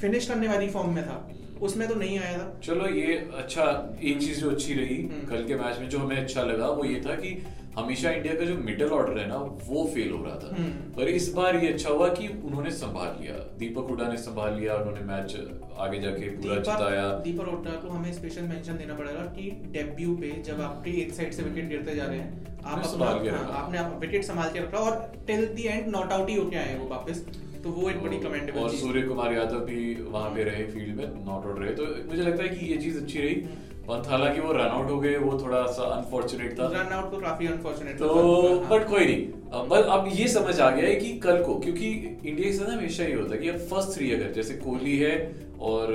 फिनिश 0.01 0.29
करने 0.29 0.49
वाली 0.49 0.69
फॉर्म 0.71 0.95
में 0.95 1.03
था 1.05 1.17
उसमें 1.63 1.87
तो 1.89 1.95
नहीं 1.95 2.19
आया 2.19 2.39
था 2.39 2.45
चलो 2.65 2.87
ये 2.89 3.15
अच्छा 3.37 3.65
एक 4.03 4.21
चीज़ 4.21 4.41
जो 4.41 4.51
अच्छी 4.51 4.75
रही 4.75 4.97
हम्म। 4.97 5.27
कल 5.27 5.45
के 5.47 5.55
मैच 5.55 5.79
में 5.79 5.89
जो 5.89 5.99
हमें 5.99 6.17
अच्छा 6.17 6.43
लगा 6.43 6.69
वो 6.71 6.85
ये 6.85 7.01
था 7.07 7.15
कि 7.15 7.33
हमेशा 7.77 8.11
इंडिया 8.11 8.35
का 8.35 8.45
जो 8.45 8.55
मिडिल 8.55 8.89
ऑर्डर 8.89 9.19
है 9.19 9.27
ना 9.29 9.37
वो 9.67 9.85
फेल 9.95 10.11
हो 10.11 10.25
रहा 10.25 10.35
था। 10.35 10.55
हम्म। 10.57 10.93
पर 10.93 11.09
इस 11.09 11.33
बार 11.33 11.57
ये 11.57 11.73
अच्छा 11.73 11.91
हुआ 11.91 12.09
कि 12.15 12.29
उन्होंने 12.29 12.71
संभाल 12.71 13.17
लिया। 13.21 13.35
दीपक 13.59 13.91
हुडा 13.91 14.09
ने 14.09 14.17
संभाल 14.17 14.55
लिया 14.55 14.75
उन्होंने 14.75 15.01
मैच 15.01 15.37
आगे 15.79 16.01
जाके 16.01 16.31
पूरा 16.37 16.57
जिताया। 16.57 17.09
दीपक 17.19 17.49
हुड्डा 17.49 17.71
को 17.71 17.89
हमें 17.89 18.13
स्पेशल 18.13 18.43
मेंशन 18.43 18.79
देना 18.79 18.95
पड़ेगा 18.95 19.21
कि 19.37 19.51
डेब्यू 19.73 20.17
पे 20.17 20.31
जब 20.47 20.61
आपके 20.61 20.91
एक 21.03 21.13
साइड 21.13 21.33
से 21.33 21.43
विकेट 21.43 21.69
गिरते 21.69 21.95
जा 21.97 22.07
रहे 22.07 22.19
हैं 22.19 22.59
आप 22.65 22.79
आपने 22.79 23.29
अपना 23.29 23.39
हाँ। 23.39 23.63
आपने 23.63 23.79
आप 23.79 23.99
विकेट 24.01 24.25
संभाल 24.25 24.51
के 24.51 24.59
रखा 24.59 24.79
और 24.79 25.25
till 25.27 25.47
the 25.47 25.61
end 25.61 25.89
not 25.89 26.13
out 26.13 26.29
ही 26.31 26.37
होके 26.37 26.57
आए 26.57 26.79
वो 26.79 26.89
वापस। 26.89 27.25
तो 27.65 27.71
वो 27.71 27.89
एक 27.91 28.03
बड़ी 28.03 28.19
कमेंडेबल 28.19 28.61
और 28.61 28.71
सूर्य 28.75 29.03
कुमार 29.03 29.33
यादव 29.33 29.59
भी 29.61 29.95
वहाँ 30.03 30.31
पे 30.31 30.45
रहे 30.45 30.65
फ़ील्ड 30.65 30.97
में 30.97 31.25
नॉट 31.27 31.47
आउट 31.47 31.59
रहे। 31.59 31.71
तो 31.71 31.87
मुझे 32.11 32.23
लगता 32.23 32.43
है 32.43 32.49
कि 32.49 32.67
ये 32.67 32.77
चीज़ 32.77 33.03
अच्छी 33.03 33.19
रही। 33.19 33.35
पंत 33.91 34.09
हालाँकि 34.09 34.41
वो 34.41 34.53
रन 34.53 34.69
आउट 34.69 34.91
हो 34.91 34.99
गए 35.01 35.17
वो 35.19 35.39
थोड़ा 35.41 35.65
सा 35.69 35.83
अनफॉर्चुनेट 35.93 36.59
था। 36.59 36.67
रन 36.73 36.93
आउट 36.95 37.11
तो 37.13 37.21
काफ़ी 37.21 37.47
अनफॉर्चुनेट 37.49 37.99
तो 37.99 38.09
बट 38.71 38.89
कोई 38.89 39.05
नहीं। 39.05 39.27
अब 39.53 39.69
बस 39.69 39.87
अब 39.91 40.09
ये 40.15 40.27
समझ 40.31 40.59
आ 40.61 40.71
गया 40.71 40.89
है 40.89 40.95
कि 40.97 41.13
कल 41.21 41.43
को 41.45 41.55
क्योंकि 41.61 41.91
इंडिया 41.91 42.49
के 42.49 42.53
साथ 42.53 42.71
हमेशा 42.71 43.05
ये 43.05 43.15
होता 43.15 43.35
है 43.35 43.41
कि 43.41 43.49
अब 43.49 43.59
फ़र्स्ट 43.71 43.97
थ्री 43.97 44.13
अगर 44.15 44.33
जैसे 44.33 44.55
कोहली 44.57 44.97
है 44.99 45.15
और 45.61 45.93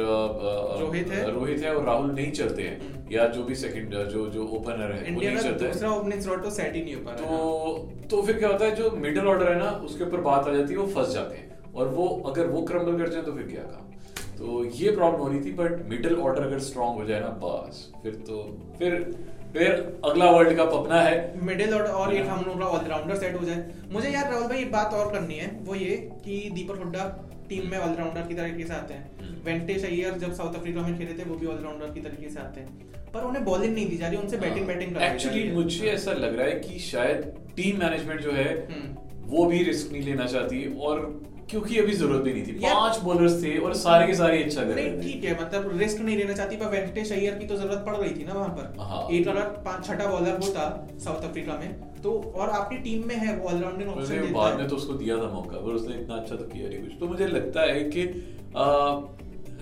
रोहित 0.79 1.11
है। 1.11 1.31
रोहित 1.31 1.63
है 1.63 1.75
और 1.75 1.85
राहुल 1.85 2.11
नहीं 2.11 2.31
चलते 2.33 2.63
हैं 2.63 2.79
हम्म। 2.81 3.13
या 3.13 3.27
जो 3.29 3.43
भी 3.43 3.55
सेकंड 3.55 3.95
जो 4.09 4.25
जो 4.29 4.47
ओपनर 4.57 4.91
है 4.91 4.99
वो 5.05 5.21
नहीं 5.21 5.37
चलता 5.37 5.65
है। 5.65 5.71
दूसरा 5.71 5.91
ओपनिंग 5.91 6.21
स्लॉट 6.21 6.43
तो 6.43 6.49
सेट 6.51 6.75
ही 6.75 6.83
नहीं 6.83 6.95
हो 6.95 7.01
पा 7.01 7.11
रहा 7.11 7.29
तो 7.29 8.07
तो 8.11 8.21
फिर 8.21 8.37
क्या 8.37 8.49
होता 8.49 8.65
है 8.65 8.75
जो 8.75 8.91
मिडिल 8.99 9.27
ऑर्डर 9.27 9.51
है 9.51 9.57
ना 9.59 9.71
उसके 9.85 10.03
ऊपर 10.03 10.21
बात 10.29 10.47
आ 10.47 10.53
जाती 10.53 10.73
है 10.73 10.79
वो 10.79 10.87
फंस 10.95 11.13
जाते 11.13 11.35
हैं। 11.35 11.73
और 11.73 11.87
वो 11.89 12.07
अगर 12.27 12.47
वो 12.47 12.61
क्रम्बल 12.65 12.97
कर 12.97 13.09
जाए 13.09 13.21
तो 13.21 13.31
फिर 13.31 13.47
क्या 13.47 13.63
काम? 13.63 13.91
तो 14.37 14.63
ये 14.75 14.91
प्रॉब्लम 14.91 15.19
हो 15.19 15.27
रही 15.27 15.39
थी 15.41 15.51
बट 15.53 15.85
मिडिल 15.89 16.15
ऑर्डर 16.21 16.43
अगर 16.43 16.59
स्ट्रांग 16.61 16.95
हो 16.95 17.05
जाए 17.05 17.19
ना 17.19 17.27
बस 17.43 17.87
फिर 18.03 18.15
तो 18.27 18.41
फिर 18.79 18.95
फिर 19.53 19.71
अगला 20.05 20.29
वर्ल्ड 20.31 20.57
कप 20.57 20.73
अपना 20.73 21.01
है 21.01 21.43
मिडिल 21.45 21.73
ऑर्डर 21.73 21.91
और 21.91 22.13
एक। 22.13 22.25
हम 22.27 22.43
लोग 22.47 22.59
का 22.59 22.65
ऑलराउंडर 22.77 23.15
सेट 23.17 23.39
हो 23.39 23.45
जाए 23.45 23.65
मुझे 23.91 24.09
यार 24.09 24.31
राहुल 24.31 24.47
भाई 24.47 24.59
एक 24.61 24.71
बात 24.71 24.93
और 24.93 25.11
करनी 25.13 25.35
है 25.35 25.47
वो 25.65 25.75
ये 25.75 25.95
कि 26.25 26.39
दीपक 26.55 26.79
हुड्डा 26.79 27.05
टीम 27.49 27.69
में 27.71 27.77
ऑलराउंडर 27.77 28.27
की 28.27 28.33
तरीके 28.33 28.63
से 28.63 28.73
आते 28.73 28.93
हैं। 28.93 29.43
वेंकटेश 29.45 29.83
अय्यर 29.85 30.17
जब 30.19 30.33
साउथ 30.33 30.55
अफ्रीका 30.55 30.81
में 30.81 30.97
खेले 30.97 31.13
थे 31.13 31.29
वो 31.29 31.35
भी 31.35 31.47
ऑलराउंडर 31.47 31.93
की 31.93 32.01
तरीके 32.01 32.29
से 32.29 32.39
आते 32.39 32.61
हैं 32.61 32.93
पर 33.13 33.23
उन्हें 33.23 33.43
बॉलिंग 33.45 33.73
नहीं 33.73 33.87
दी 33.89 33.97
जा 33.97 34.07
रही 34.07 34.17
उनसे 34.17 34.37
बैटिंग 34.37 34.67
बैटिंग 34.67 34.97
एक्चुअली। 35.03 35.51
मुझे 35.51 35.87
ऐसा 35.89 36.13
लग 36.13 36.37
रहा 36.37 36.47
है 36.47 36.59
कि 36.59 36.79
शायद 36.81 37.33
टीम 37.57 37.79
मैनेजमेंट 37.79 38.21
जो 38.21 38.31
है 38.31 38.49
हम्म। 38.71 39.27
वो 39.27 39.45
भी 39.45 39.63
रिस्क 39.63 39.91
नहीं 39.91 40.01
लेना 40.03 40.25
चाहती 40.27 40.63
और 40.79 40.99
क्योंकि 41.49 41.77
अभी 41.79 41.93
ज़रूरत 41.93 42.21
भी 42.21 42.33
नहीं 42.33 42.45
थी। 42.45 42.51
पाँच 42.61 42.97
बॉलर्स 42.99 43.41
थे 43.43 43.57
और 43.59 43.73
सारे 43.75 44.05
के 44.07 44.13
सारे 44.15 44.43
अच्छा 44.43 44.61
कर 44.61 44.69
रहे 44.69 44.85
थे। 44.85 45.01
ठीक 45.01 45.23
है 45.23 45.33
मतलब 45.41 45.77
रिस्क 45.79 46.01
नहीं 46.01 46.17
लेना 46.17 46.33
चाहती 46.33 46.55
पर 46.57 46.69
वेंकटेश 46.69 47.11
अय्यर 47.11 47.33
की 47.35 47.47
तो 47.47 47.55
ज़रूरत 47.57 47.83
पड़ 47.85 47.95
रही 47.95 48.09
थी 48.11 48.25
ना 48.25 48.33
वहाँ 48.33 48.47
हाँ। 48.79 49.01
पर 49.01 49.13
एक 49.15 49.27
अगर 49.27 49.41
पाँच 49.65 49.85
छठा 49.87 50.07
बॉलर 50.07 50.37
होता 50.37 50.65
साउथ 51.03 51.29
अफ्रीका 51.29 51.57
में। 51.59 52.01
तो 52.01 52.11
और 52.35 52.49
आपकी 52.51 52.77
टीम 52.79 53.07
में 53.07 53.15
है 53.17 53.39
ऑलराउंडिंग 53.41 53.89
ऑप्शन 53.89 54.33
बाद 54.33 54.57
में 54.57 54.67
तो 54.67 54.75
उसको 54.75 54.93
दिया 54.95 55.17
था 55.17 55.29
मौका 55.31 55.57
पर 55.57 55.71
उसने 55.73 55.95
इतना 55.95 56.15
अच्छा 56.15 56.35
तो 56.35 56.43
किया 56.45 56.69
नहीं 56.69 56.81
कुछ। 56.81 56.99
तो 56.99 57.07
मुझे 57.07 57.27
लगता 57.27 57.61
है 57.63 57.83
कि 57.89 58.07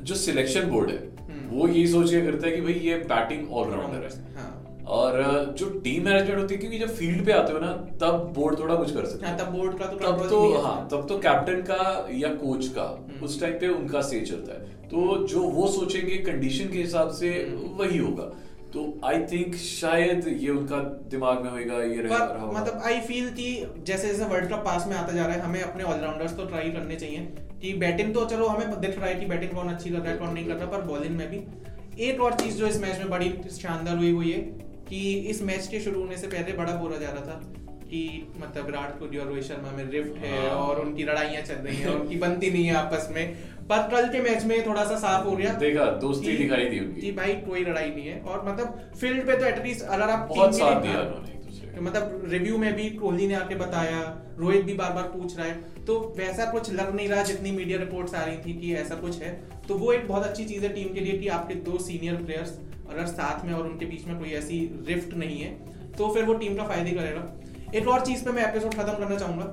जो 0.03 0.15
सिलेक्शन 0.17 0.69
बोर्ड 0.69 0.89
है 0.89 0.97
हम्म। 0.97 1.57
वो 1.57 1.67
ये 1.69 1.85
सोच 1.87 2.09
के 2.11 2.21
करता 2.21 2.47
है 2.47 2.55
कि 2.55 2.61
भाई 2.61 2.73
ये 2.83 2.97
बैटिंग 3.09 3.53
ऑलराउंडर 3.53 4.03
है। 4.03 4.35
हाँ। 4.35 4.49
और 4.87 5.53
जो 5.57 5.69
टीम 5.79 6.05
मैनेजमेंट 6.05 6.39
होती 6.39 6.53
है 6.53 6.59
क्योंकि 6.59 6.79
जब 6.79 6.89
फ़ील्ड 6.89 7.25
पे 7.25 7.31
आते 7.31 7.53
हो 7.53 7.59
ना 7.59 7.71
तब 8.01 8.31
बोर्ड 8.35 8.59
थोड़ा 8.59 8.75
कुछ 8.75 8.93
कर 8.93 9.05
सकते 9.05 9.25
हाँ, 9.25 9.37
है 9.37 9.45
तब 9.45 9.51
बोर्ड 9.51 9.77
का 9.79 9.85
तो 9.85 9.97
तब 9.97 10.29
तो 10.29 10.61
हाँ। 10.61 10.87
तब 10.91 11.07
तो 11.09 11.17
कैप्टन 11.17 11.61
का 11.61 12.07
या 12.13 12.29
कोच 12.35 12.67
का 12.67 12.83
हम्म। 12.83 13.25
उस 13.25 13.39
टाइम 13.41 13.53
पे 13.53 13.67
उनका 13.67 14.01
से 14.01 14.21
चलता 14.21 14.53
है। 14.53 14.71
तो 14.87 15.27
जो 15.27 15.41
वो 15.41 15.67
सोचेंगे 15.67 16.15
कंडीशन 16.15 16.67
के 16.69 16.77
हिसाब 16.77 17.11
से 17.11 17.29
हम्म। 17.29 17.77
वही 17.77 17.97
होगा। 17.97 18.23
तो 18.73 19.01
आई 19.05 19.19
थिंक 19.21 19.55
शायद 19.55 20.27
ये 20.27 20.49
उनका 20.49 20.77
दिमाग 21.09 21.41
में 21.41 21.49
होएगा 21.51 21.81
ये 21.83 22.01
रहा 22.01 22.17
होगा। 22.17 22.59
मतलब 22.59 22.81
आई 22.85 22.99
फील 22.99 23.29
कि 23.29 23.73
जैसे 23.87 24.07
जैसे 24.07 24.25
वर्ल्ड 24.25 24.49
कप 24.49 24.63
पास 24.65 24.87
में 24.87 24.95
आता 24.95 25.11
जा 25.11 25.25
रहा 25.25 25.35
है 25.35 25.41
हमें 25.41 25.61
अपने 25.61 25.83
ऑलराउंडर्स 25.83 26.35
तो 26.37 26.45
ट्राई 26.45 26.69
करने 26.69 26.95
चाहिए। 26.95 27.19
कि 27.61 27.73
बैटिंग 27.73 28.13
तो 28.13 28.25
चलो 28.25 28.47
हमें 28.47 28.79
दिख 28.81 28.97
रहा 28.99 29.07
है 29.07 29.15
कि 29.15 29.25
बैटिंग 29.25 29.51
कौन 29.51 29.69
अच्छी 29.69 29.89
कर 29.89 29.97
रहा 29.97 30.11
है 30.11 30.17
कौन 30.17 30.33
नहीं 30.33 30.45
कर 30.45 30.55
रहा 30.55 30.65
पर 30.65 30.81
बॉलिंग 30.81 31.15
में 31.15 31.29
भी। 31.29 31.41
एक 32.05 32.21
और 32.21 32.33
चीज़ 32.33 32.57
जो 32.57 32.67
इस 32.67 32.81
मैच 32.81 32.99
में 32.99 33.09
बड़ी 33.09 33.33
शानदार 33.51 33.97
हुई 33.97 34.11
वो 34.13 34.21
ये 34.21 34.37
कि 34.93 35.13
इस 35.29 35.41
मैच 35.41 35.67
के 35.67 35.79
शुरू 35.79 35.99
होने 35.99 36.17
से 36.17 36.27
पहले 36.27 36.53
बड़ा 36.53 36.73
बोला 36.75 36.97
जा 36.97 37.09
रहा 37.09 37.21
था 37.21 37.39
कि 37.83 38.01
मतलब 38.37 38.65
विराट 38.65 38.99
कोहली 38.99 39.17
और 39.17 39.27
रोहित 39.27 39.43
शर्मा 39.43 39.71
में 39.71 39.89
रिफ्ट 39.91 40.17
है 40.17 40.39
हाँ। 40.39 40.49
और 40.49 40.79
उनकी 40.79 41.03
लड़ाइयाँ 41.03 41.41
चल 41.41 41.53
रही 41.53 41.77
हैं 41.77 41.87
और 41.87 41.99
उनकी 41.99 42.15
बनती 42.15 42.51
नहीं 42.51 42.65
है 42.65 42.75
आपस 42.75 43.07
में। 43.11 43.33
पर 43.69 43.87
कल 43.91 44.07
के 44.07 44.21
मैच 44.21 44.43
में 44.43 44.65
थोड़ा 44.65 44.83
सा 44.85 44.95
साफ़ 44.97 45.25
हो 45.25 45.35
गया 45.35 45.53
देखा 45.53 45.85
दोस्ती 45.99 46.37
दिखाई 46.37 46.65
दी 46.65 46.79
उनकी। 46.79 47.01
कि 47.01 47.11
भाई 47.11 47.33
कोई 47.33 47.63
लड़ाई 47.65 47.89
नहीं 47.89 48.07
है 48.07 48.19
और 48.21 48.45
मतलब 48.49 48.91
फ़ील्ड 49.01 49.25
पे 49.27 49.37
तो 49.37 49.45
एटलीस्ट 49.45 49.85
अगर 49.85 50.09
आप 50.09 50.27
बहुत 50.29 50.55
साथ 50.55 50.81
दिया 50.81 51.01
उन्होंने। 51.01 51.81
मतलब 51.81 52.21
रिव्यू 52.27 52.57
में 52.57 52.73
भी 52.73 52.89
कोहली 52.89 53.27
ने 53.27 53.33
आके 53.33 53.55
बताया 53.55 54.01
रोहित 54.39 54.65
भी 54.65 54.73
बार 54.73 54.91
बार 54.93 55.03
पूछ 55.09 55.37
रहा 55.37 55.47
है। 55.47 55.85
तो 55.85 55.99
वैसा 56.17 56.45
कुछ 56.51 56.71
लग 56.73 56.95
नहीं 56.95 57.07
रहा 57.09 57.23
जितनी 57.23 57.51
मीडिया 57.51 57.79
रिपोर्ट्स 57.79 58.15
आ 58.15 58.23
रही 58.25 58.37
थी 58.37 58.53
कि 58.59 58.73
ऐसा 58.75 58.95
कुछ 58.95 59.21
है। 59.21 59.31
तो 59.67 59.75
वो 59.75 59.91
एक 59.93 60.07
बहुत 60.07 60.23
अच्छी 60.23 60.45
चीज़ 60.45 60.65
है 60.65 60.73
टीम 60.73 60.93
के 60.93 60.99
लिए 60.99 61.17
कि 61.17 61.27
आपके 61.27 61.55
दो 61.61 61.77
सीनियर 61.77 62.15
प्लेयर्स 62.15 62.59
अगर 62.93 63.05
साथ 63.07 63.45
में 63.45 63.53
और 63.53 63.63
उनके 63.63 63.85
बीच 63.85 64.07
में 64.07 64.17
कोई 64.19 64.31
ऐसी 64.35 64.59
रिफ्ट 64.87 65.13
नहीं 65.15 65.39
है 65.39 65.51
तो 65.93 66.13
फिर 66.13 66.23
वो 66.25 66.33
टीम 66.35 66.55
का 66.55 66.63
फ़ायदे 66.65 66.91
करेगा। 66.91 67.23
एक 67.75 67.87
और 67.87 68.05
चीज़ 68.05 68.23
पे 68.25 68.31
मैं 68.31 68.43
एपिसोड 68.43 68.73
खत्म 68.73 68.93
करना 68.95 69.15
चाहूँगा। 69.17 69.45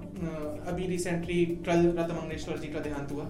अभी 0.71 0.87
रिसेंटली 0.87 1.45
कल 1.67 1.87
लता 1.89 2.15
मंगेशकर 2.15 2.59
जी 2.59 2.69
का 2.69 2.81
देहांत 2.81 3.13
हुआ। 3.13 3.25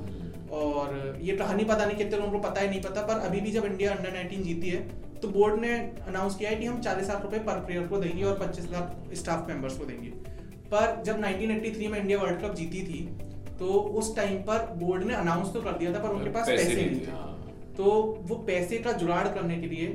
और 0.53 1.19
ये 1.23 1.37
कहानी 1.37 1.65
पता 1.65 1.85
नहीं 1.85 1.97
कितने 1.97 2.17
लोगों 2.17 2.31
को 2.33 2.39
पता 2.41 2.61
है 2.61 2.69
नहीं 2.71 2.81
पता 2.83 3.03
पर 3.03 3.21
अभी 3.27 3.41
भी 3.41 3.51
जब 3.53 3.65
इंडिया 3.67 3.93
अंडर 3.93 4.17
19 4.17 4.43
जीती 4.45 4.69
है 4.69 4.81
तो 5.21 5.29
बोर्ड 5.29 5.61
ने 5.61 5.73
अनाउंस 6.09 6.37
किया 6.37 6.51
है 6.51 6.57
कि 6.57 6.67
हम 6.67 6.81
40 6.83 7.09
लाख 7.09 7.23
रुपए 7.23 7.39
पर 7.47 7.59
प्लेयर 7.67 7.87
को 7.87 7.99
देंगे 7.99 8.25
और 8.25 8.39
25 8.39 8.71
लाख 8.73 9.15
स्टाफ 9.15 9.49
मेंबर्स 9.49 9.77
को 9.79 9.85
देंगे। 9.85 10.11
पर 10.73 11.03
जब 11.07 11.21
1983 11.21 11.89
में 11.89 11.99
इंडिया 12.01 12.19
वर्ल्ड 12.19 12.41
कप 12.43 12.55
जीती 12.55 12.83
थी 12.85 13.01
तो 13.59 13.67
उस 14.01 14.15
टाइम 14.17 14.37
पर 14.43 14.67
बोर्ड 14.77 15.05
ने 15.05 15.15
अनाउंस 15.15 15.53
तो 15.55 15.61
कर 15.63 15.79
दिया 15.79 15.93
था 15.95 15.99
पर 15.99 16.09
उनके 16.11 16.31
पास 16.31 16.47
पैसे, 16.47 16.75
नहीं 16.75 17.01
थे। 17.01 17.11
हाँ। 17.11 17.40
तो 17.81 17.91
वो 18.23 18.37
पैसे 18.47 18.79
का 18.79 18.93
जुगाड़ 18.93 19.29
करने 19.29 19.55
के 19.57 19.67
लिए 19.67 19.87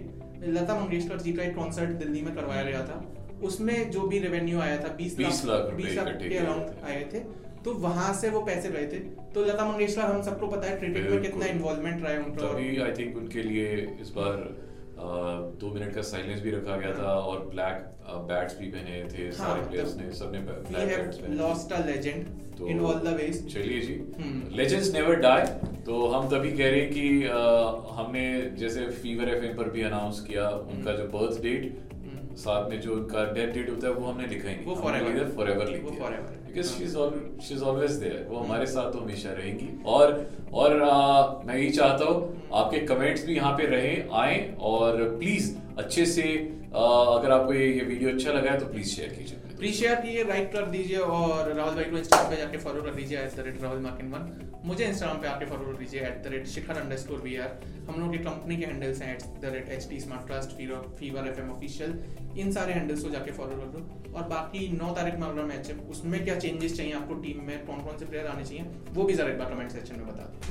लता 0.53 0.75
मंगेशकर 0.79 1.17
जी 1.17 1.33
का 1.33 1.43
एक 1.43 1.55
कॉन्सर्ट 1.55 1.89
दिल्ली 1.89 2.21
में 2.21 2.33
करवाया 2.35 2.63
गया 2.63 2.79
था। 2.85 2.95
उसमें 3.43 3.91
जो 3.91 4.07
भी 4.07 4.19
रेवेन्यू 4.19 4.59
आया 4.59 4.77
था 4.77 4.87
बीस 4.97 5.17
बीस 5.17 5.43
लाख 5.45 5.73
बीस 5.73 5.95
लाख 5.95 6.07
के 6.21 6.37
अराउंड 6.37 6.85
आए 6.85 7.03
थे। 7.13 7.19
तो 7.65 7.73
वहाँ 7.73 8.13
से 8.13 8.29
वो 8.29 8.41
पैसे 8.41 8.69
गए 8.69 8.87
थे। 8.87 8.99
तो 9.33 9.43
लता 9.45 9.65
मंगेशकर 9.65 10.01
हम 10.01 10.21
सबको 10.21 10.47
पता 10.47 10.69
है 10.69 10.77
क्रिकेट 10.77 11.09
में 11.09 11.21
कितना 11.21 11.45
इन्वॉल्वमेंट 11.45 12.03
रहा 12.03 12.11
है 12.11 12.23
उनका 12.23 12.47
आई 12.85 12.93
थिंक 12.93 13.17
उनके 13.17 13.43
लिए 13.43 13.97
इस 14.01 14.09
बार 14.09 14.41
दो 14.97 15.73
मिनट 15.73 15.93
का 15.95 16.01
साइलेंस 16.03 16.41
भी 16.41 16.51
रखा 16.51 16.75
गया 16.77 16.93
था 16.93 17.13
और 17.21 17.39
ब्लैक 17.45 17.83
बैट्स 18.27 18.57
भी 18.59 18.67
पहने 18.67 19.03
थे 19.09 19.23
हाँ, 19.23 19.31
सारे 19.33 19.61
प्लेयर्स 19.61 19.95
ने 19.97 20.11
सबने 20.13 20.39
ब्लैक 20.41 20.87
बैट्स 20.87 21.17
पहने 21.17 21.37
a 21.71 21.81
legend 21.85 22.33
तो 22.57 22.67
in 22.67 22.79
all 22.81 23.01
the 23.05 23.15
ways 23.15 23.41
चलिए 23.53 23.79
जी 23.81 23.93
हम्म। 24.19 24.55
लेजेंड्स 24.55 24.93
नेवर 24.93 25.15
डाई 25.19 25.45
तो 25.85 26.05
हम 26.07 26.29
तभी 26.29 26.51
कह 26.51 26.69
रहे 26.69 26.81
हैं 26.81 26.91
कि 26.91 27.07
हमने 27.95 28.25
जैसे 28.57 28.85
फीवर 29.01 29.29
एफएम 29.29 29.57
पर 29.57 29.69
भी 29.69 29.81
अनाउंस 29.83 30.19
किया 30.27 30.49
उनका 30.49 30.93
जो 30.93 31.07
बर्थ 31.09 31.41
डेट 31.41 31.93
हम्म। 31.93 32.35
साथ 32.37 32.69
में 32.69 32.79
जो 32.81 32.95
उनका 32.95 33.25
डेथ 33.33 33.53
डेट 33.53 33.69
होता 33.69 33.87
है 33.87 33.93
वो 33.93 34.05
हमने 34.05 34.27
लिखा 34.27 34.49
ही 34.49 34.55
नहीं 34.55 34.65
वो 34.65 34.75
forever। 34.77 35.35
फॉरएवर 35.35 35.69
लिख 35.69 35.83
दिया। 35.83 36.43
Because 36.55 36.71
she 36.71 36.83
is 36.83 36.95
she 37.45 37.53
is 37.53 37.63
always 37.63 37.91
there 38.01 38.27
वो 38.29 38.37
हमारे 38.37 38.65
साथ 38.65 38.91
तो 38.91 38.99
हमेशा 38.99 39.31
रहेंगी। 39.31 39.67
और 39.85 40.11
और 40.53 40.81
आ, 40.81 41.43
मैं 41.45 41.57
यही 41.57 41.69
चाहता 41.69 42.05
हूँ 42.05 42.49
आपके 42.55 42.79
कमेंट्स 42.87 43.25
भी 43.25 43.35
यहाँ 43.35 43.51
पे 43.57 43.65
रहे 43.67 43.95
आए 44.19 44.37
और 44.61 45.03
प्लीज़ 45.17 45.53
अच्छे 45.77 46.05
से 46.05 46.23
आ, 46.75 46.85
अगर 47.15 47.31
आपको 47.31 47.53
ये, 47.53 47.67
ये 47.67 47.83
वीडियो 47.83 48.09
अच्छा 48.09 48.31
लगा 48.31 48.51
है 48.51 48.59
तो 48.59 48.65
प्लीज़ 48.65 48.95
शेयर 48.95 49.09
कीजिए। 49.13 49.44
प्लीज़ 49.57 49.75
शेयर 49.75 50.27
लाइक 50.27 50.51
कर 50.53 50.65
दीजिए 50.71 50.97
और 50.97 51.51
राहुल 51.53 51.75
भाई 51.75 51.83
को 51.83 51.97
इंस्टाग्राम 51.97 52.29
पे 52.31 52.37
जाके 52.37 52.57
फॉलो 52.57 52.81
कर 52.81 52.93
दीजिए 52.95 53.19
एट 53.19 53.35
द 53.35 53.43
रेट 53.45 53.61
राहुल 53.63 53.79
मार्किन 53.81 54.07
वन 54.11 54.23
मुझे 54.65 54.85
इंस्टाग्राम 54.85 55.21
पे 55.21 55.27
आके 55.27 55.45
फॉलो 55.45 55.65
कर 55.65 55.77
दीजिए 55.77 56.01
at 56.01 56.23
the 56.23 56.31
rate 56.33 56.47
Shikhar 56.47 56.77
underscore 56.77 56.97
score 56.97 57.19
we 57.19 57.35
are 57.37 57.51
हम 57.89 57.99
लोग 58.01 58.11
की 58.11 58.17
कंपनी 58.17 58.57
के 58.57 58.65
हैंडल्स 58.65 59.01
हैं 59.01 59.11
at 59.15 59.21
the 59.41 59.51
rate 59.53 59.69
H 59.69 59.87
T 59.89 59.99
smart 59.99 60.27
cast 60.29 60.49
fever 60.99 61.27
F 61.27 61.39
M 61.39 61.51
official 61.51 61.91
इन 62.37 62.51
सारे 62.51 62.73
हैंडल्स 62.73 63.03
को 63.03 63.09
जाके 63.09 63.31
फॉलो 63.31 63.55
कर 63.55 63.67
दो। 63.75 63.79
और 64.17 64.23
बाकी 64.29 64.67
नौ 64.77 64.89
तारीख 64.95 65.15
में 65.19 65.27
अगला 65.27 65.43
मैच 65.43 65.69
है 65.69 65.75
उसमें 65.91 66.23
क्या 66.23 66.35
चेंजेस 66.39 66.77
चाहिए 66.77 66.93
आपको 66.93 67.13
टीम 67.23 67.37
में? 67.47 67.57
कौन 67.65 67.79
कौन 67.85 67.97
से 67.97 68.05
प्लेयर 68.05 68.27
आने 68.27 68.43
चाहिए? 68.45 68.63
वो 68.93 69.03
भी 69.03 69.13
जरा 69.13 69.29
एक 69.29 69.39
बार 69.39 69.53
कमेंट 69.53 69.71
सेक्शन 69.71 69.95
में 69.95 70.07
बता 70.07 70.23
दो। 70.25 70.43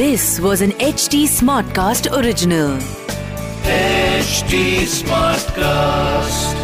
This 0.00 0.22
was 0.42 0.60
an 0.64 0.70
HT 0.84 1.18
Smartcast 1.30 2.06
original. 4.30 4.40
HD 4.50 4.86
Smartcast. 4.86 6.59